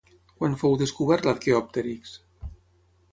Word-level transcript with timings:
Quan 0.37 0.55
fou 0.61 0.77
descobert 0.79 1.29
l'arqueòpterix? 1.29 2.15